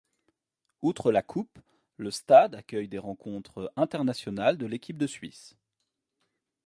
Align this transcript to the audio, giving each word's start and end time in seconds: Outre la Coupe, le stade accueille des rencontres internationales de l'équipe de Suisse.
Outre 0.81 1.11
la 1.11 1.21
Coupe, 1.21 1.59
le 1.97 2.09
stade 2.09 2.55
accueille 2.55 2.87
des 2.87 2.97
rencontres 2.97 3.71
internationales 3.75 4.57
de 4.57 4.65
l'équipe 4.65 4.97
de 4.97 5.05
Suisse. 5.05 5.55